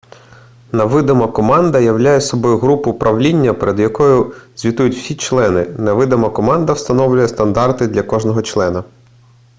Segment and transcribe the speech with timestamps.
[0.71, 7.87] невидима команда являє собою групу управління перед якою звітують всі члени невидима команда встановлює стандарти
[7.87, 8.83] для кожного члена